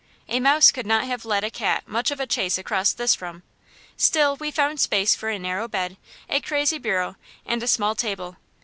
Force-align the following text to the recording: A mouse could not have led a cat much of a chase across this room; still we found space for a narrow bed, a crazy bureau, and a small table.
A 0.27 0.39
mouse 0.39 0.71
could 0.71 0.87
not 0.87 1.03
have 1.05 1.25
led 1.25 1.43
a 1.43 1.51
cat 1.51 1.87
much 1.87 2.09
of 2.09 2.19
a 2.19 2.25
chase 2.25 2.57
across 2.57 2.91
this 2.91 3.21
room; 3.21 3.43
still 3.95 4.35
we 4.37 4.49
found 4.49 4.79
space 4.79 5.13
for 5.13 5.29
a 5.29 5.37
narrow 5.37 5.67
bed, 5.67 5.95
a 6.27 6.41
crazy 6.41 6.79
bureau, 6.79 7.17
and 7.45 7.61
a 7.61 7.67
small 7.67 7.93
table. 7.93 8.37